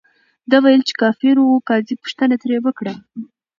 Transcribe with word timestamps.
ده 0.49 0.57
ویل، 0.63 0.81
چې 0.87 0.93
کافر 1.01 1.35
ؤ. 1.45 1.47
قاضي 1.69 1.95
پوښتنه 2.01 2.35
ترې 2.41 2.57
وکړه، 2.65 2.93